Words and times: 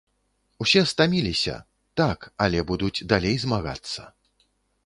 Усе 0.63 0.81
стаміліся, 0.91 1.55
так, 2.01 2.19
але 2.47 2.59
будуць 2.73 3.05
далей 3.15 3.35
змагацца. 3.45 4.01